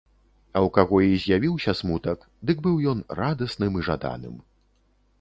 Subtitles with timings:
[0.29, 4.35] А ў каго і з'явіўся смутак, дык быў ён радасным і жаданым.